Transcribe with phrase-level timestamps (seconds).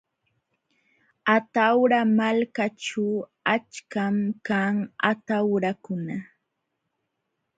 [1.35, 3.05] Atawra malkaćhu
[3.53, 4.15] achkam
[4.49, 4.75] kan
[5.09, 6.17] atawrakuna.